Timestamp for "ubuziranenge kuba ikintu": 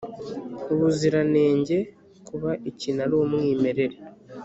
0.73-2.99